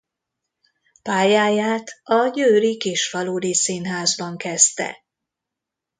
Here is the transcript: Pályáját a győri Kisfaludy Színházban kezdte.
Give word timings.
Pályáját 1.01 1.91
a 2.03 2.27
győri 2.27 2.77
Kisfaludy 2.77 3.53
Színházban 3.53 4.37
kezdte. 4.37 5.03